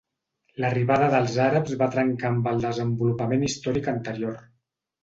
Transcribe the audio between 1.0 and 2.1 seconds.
dels àrabs va